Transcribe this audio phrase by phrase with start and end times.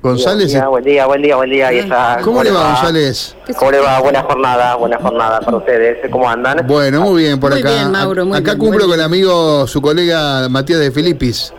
[0.00, 0.52] González.
[0.68, 1.70] Buen día, buen día, buen día, buen día.
[1.70, 2.18] Está.
[2.22, 3.34] ¿Cómo le va, González?
[3.58, 4.00] ¿Cómo le va?
[4.00, 5.98] Buena jornada, buena jornada para ustedes.
[6.10, 6.64] ¿Cómo andan?
[6.66, 7.70] Bueno, muy bien por Muy acá.
[7.70, 11.52] bien, Mauro, muy acá bien, cumplo muy con el amigo, su colega Matías de Filipis.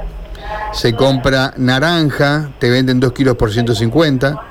[0.74, 4.48] se compra naranja, te venden 2 kilos por 150.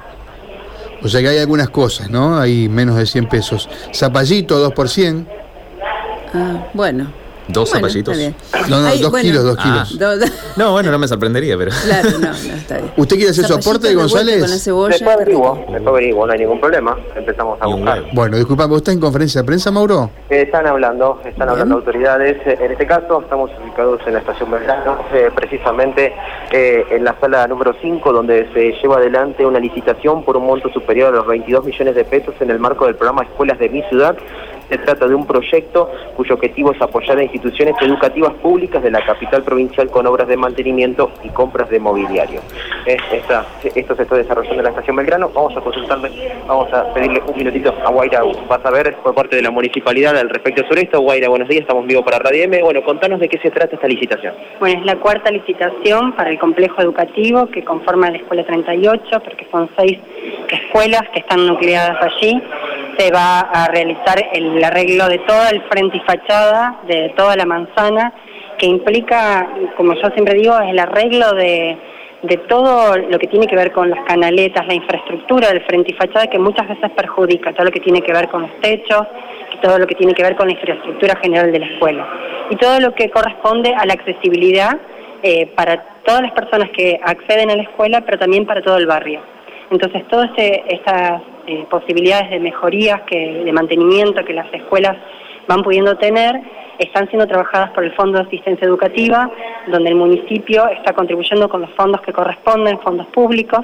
[1.03, 2.39] O sea que hay algunas cosas, ¿no?
[2.39, 3.69] Hay menos de 100 pesos.
[3.95, 5.27] Zapallito, 2 por 100.
[6.35, 7.13] Ah, bueno.
[7.53, 8.17] ¿Dos Bueno, zapallitos?
[8.69, 9.63] No, no, Ahí, 2 bueno, kilos, 2 Ah.
[9.63, 9.99] kilos.
[9.99, 11.71] do- do- No, bueno, no me sorprendería, pero.
[11.85, 12.93] claro, no, no, está bien.
[12.97, 14.41] ¿Usted quiere hacer su aporte, revuelto González?
[14.41, 14.93] Con la cebolla.
[14.93, 16.97] Después averiguo, después averiguo, no hay ningún problema.
[17.17, 18.05] Empezamos a buscar.
[18.13, 20.11] Bueno, disculpa, ¿vos estás en conferencia de prensa, Mauro?
[20.29, 21.49] Eh, Están hablando, están Bien.
[21.51, 22.37] hablando autoridades.
[22.47, 26.13] Eh, En este caso estamos ubicados en la estación Belgrano, eh, precisamente
[26.51, 30.69] eh, en la sala número 5, donde se lleva adelante una licitación por un monto
[30.71, 33.83] superior a los 22 millones de pesos en el marco del programa Escuelas de mi
[33.85, 34.17] Ciudad.
[34.71, 39.05] Se trata de un proyecto cuyo objetivo es apoyar a instituciones educativas públicas de la
[39.05, 42.41] capital provincial con obras de mantenimiento y compras de mobiliario.
[42.87, 45.29] Esta- esto se está desarrollando en la estación Belgrano.
[45.35, 46.11] Vamos a consultarle,
[46.47, 48.23] vamos a pedirle un minutito a Guaira.
[48.49, 51.01] Vas a ver por parte de la municipalidad al respecto sobre esto.
[51.01, 52.63] Guaira, buenos días, estamos vivos para Radio M.
[52.63, 54.35] Bueno, contanos de qué se trata esta licitación.
[54.61, 59.47] Bueno, es la cuarta licitación para el complejo educativo que conforma la Escuela 38, porque
[59.51, 59.99] son seis
[60.49, 62.41] escuelas que están nucleadas allí.
[63.01, 67.47] Se va a realizar el arreglo de todo el frente y fachada, de toda la
[67.47, 68.13] manzana,
[68.59, 69.49] que implica,
[69.79, 71.79] como yo siempre digo, el arreglo de,
[72.25, 75.95] de todo lo que tiene que ver con las canaletas, la infraestructura del frente y
[75.95, 79.07] fachada, que muchas veces perjudica todo lo que tiene que ver con los techos,
[79.63, 82.07] todo lo que tiene que ver con la infraestructura general de la escuela.
[82.51, 84.77] Y todo lo que corresponde a la accesibilidad
[85.23, 88.87] eh, para todas las personas que acceden a la escuela, pero también para todo el
[88.87, 89.23] barrio.
[89.71, 94.97] Entonces, todas este, estas eh, posibilidades de mejorías, que, de mantenimiento que las escuelas
[95.49, 96.41] van pudiendo tener,
[96.79, 99.31] están siendo trabajadas por el Fondo de Asistencia Educativa,
[99.67, 103.61] donde el municipio está contribuyendo con los fondos que corresponden, fondos públicos,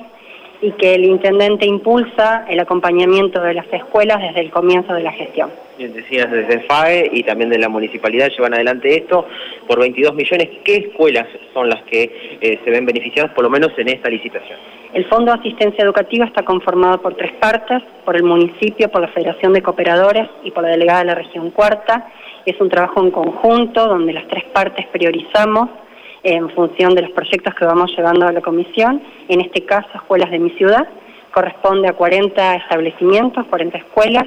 [0.61, 5.13] y que el intendente impulsa el acompañamiento de las escuelas desde el comienzo de la
[5.13, 5.51] gestión.
[5.77, 9.27] Bien, decías desde FAE y también de la municipalidad llevan adelante esto
[9.67, 10.49] por 22 millones.
[10.65, 14.59] ¿Qué escuelas son las que eh, se ven beneficiadas, por lo menos en esta licitación?
[14.95, 19.09] El Fondo de Asistencia Educativa está conformado por tres partes, por el municipio, por la
[19.09, 22.07] Federación de Cooperadores y por la delegada de la región cuarta.
[22.47, 25.69] Es un trabajo en conjunto donde las tres partes priorizamos
[26.27, 29.01] en función de los proyectos que vamos llevando a la comisión.
[29.29, 30.89] En este caso, Escuelas de mi ciudad,
[31.33, 34.25] corresponde a 40 establecimientos, 40 escuelas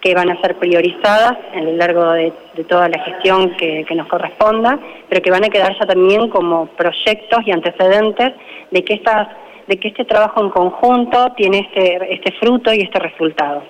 [0.00, 3.94] que van a ser priorizadas a lo largo de, de toda la gestión que, que
[3.94, 8.32] nos corresponda, pero que van a quedar ya también como proyectos y antecedentes
[8.70, 9.28] de que estas
[9.66, 13.64] de que este trabajo en conjunto tiene este, este fruto y este resultado.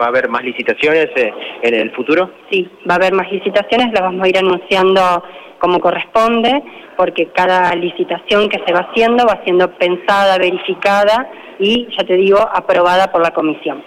[0.00, 2.30] ¿Va a haber más licitaciones eh, en el futuro?
[2.50, 5.24] Sí, va a haber más licitaciones, las vamos a ir anunciando
[5.60, 6.62] como corresponde,
[6.96, 12.38] porque cada licitación que se va haciendo va siendo pensada, verificada y, ya te digo,
[12.52, 13.84] aprobada por la comisión.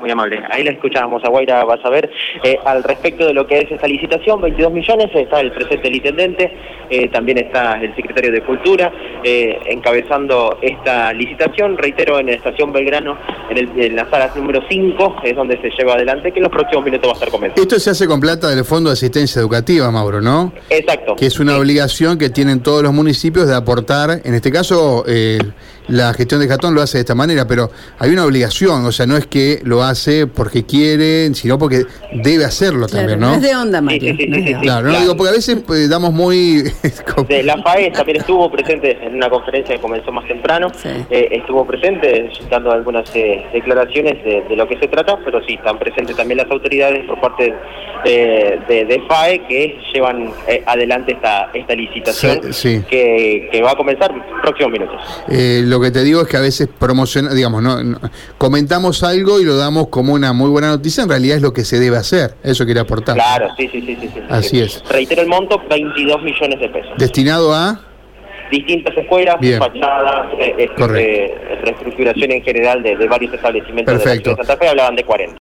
[0.00, 0.42] Muy amable.
[0.50, 2.10] Ahí la escuchábamos a Guaira, vas a ver.
[2.44, 5.96] Eh, al respecto de lo que es esta licitación, 22 millones, está el presente del
[5.96, 6.52] intendente,
[6.90, 8.92] eh, también está el secretario de Cultura,
[9.24, 13.16] eh, encabezando esta licitación, reitero, en la estación Belgrano,
[13.50, 16.52] en, el- en la sala número 5, es donde se lleva adelante, que en los
[16.52, 17.62] próximos minutos va a estar comenzando.
[17.62, 20.52] Esto se hace con plata del Fondo de Asistencia Educativa, Mauro, ¿no?
[20.68, 21.16] Exacto.
[21.16, 25.04] Que es una obligación que tienen todos los municipios de aportar, en este caso
[25.88, 27.70] la gestión de Jatón lo hace de esta manera, pero
[28.00, 32.44] hay una obligación, o sea, no es que lo hace porque quiere, sino porque debe
[32.44, 33.34] hacerlo Claro, también, no ¿no?
[33.36, 34.14] es de onda, Mario.
[34.16, 34.54] sí, sí, no es sí, de sí.
[34.54, 34.62] onda.
[34.62, 35.02] Claro, no Claro.
[35.04, 36.62] digo, porque a veces pues, damos muy...
[37.28, 40.88] De la FAE también estuvo presente en una conferencia que comenzó más temprano, Sí.
[41.10, 45.54] eh, estuvo presente dando algunas eh, declaraciones de, de lo que se trata, pero sí,
[45.54, 47.54] están presentes también las autoridades por parte
[48.04, 52.82] eh, de, de FAE que llevan eh, adelante esta, esta licitación Sí, sí.
[52.88, 55.00] Que, que va a comenzar en próximos minutos.
[55.28, 57.98] Eh, lo que te digo es que a veces promociona, digamos, no, no-
[58.38, 61.64] comentamos algo y lo damos como una muy buena noticia, en realidad es lo que
[61.64, 63.14] se debe hacer, eso quería aportar.
[63.14, 64.10] Claro, sí, sí, sí, sí.
[64.14, 64.60] sí, Así sí.
[64.62, 64.82] es.
[64.90, 66.92] Reitero el monto, 22 millones de pesos.
[66.98, 67.80] Destinado a...
[68.50, 69.58] distintas escuelas, Bien.
[69.58, 70.94] fachadas, eh, eh, Correcto.
[70.98, 74.30] eh, reestructuración en general de, de varios establecimientos de la Perfecto.
[74.30, 75.34] ciudad de Santa Fe, hablaban de 40.